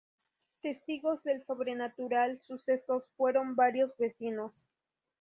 Testigos 0.63 1.21
del 1.23 1.43
sobrenatural 1.43 2.41
suceso 2.41 3.03
fueron 3.17 3.55
varios 3.55 3.95
vecinos. 3.97 4.65